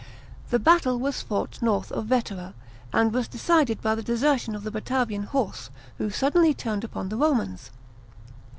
[0.49, 2.55] The battle was fought north of Vetera,
[2.91, 7.17] and was decided by the desertion of the Batavian horse, who suddenly turned upon the
[7.17, 7.69] Romans.